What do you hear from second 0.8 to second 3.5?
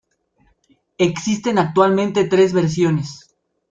Existen actualmente tres versiones.